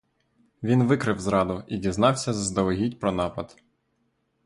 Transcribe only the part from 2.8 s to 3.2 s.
про